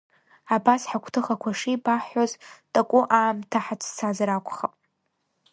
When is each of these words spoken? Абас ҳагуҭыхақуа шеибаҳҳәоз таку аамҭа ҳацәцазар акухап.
Абас 0.55 0.81
ҳагуҭыхақуа 0.89 1.51
шеибаҳҳәоз 1.59 2.31
таку 2.73 3.01
аамҭа 3.17 3.59
ҳацәцазар 3.65 4.29
акухап. 4.37 4.73